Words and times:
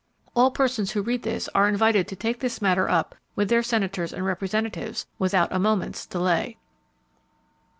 All 0.35 0.49
persons 0.49 0.93
who 0.93 1.03
read 1.03 1.21
this 1.21 1.47
are 1.53 1.69
invited 1.69 2.07
to 2.07 2.15
take 2.15 2.39
this 2.39 2.59
matter 2.59 2.89
up 2.89 3.13
with 3.35 3.49
their 3.49 3.61
Senators 3.61 4.11
and 4.11 4.25
Representatives, 4.25 5.05
without 5.19 5.53
a 5.53 5.59
moment's 5.59 6.07
delay. 6.07 6.57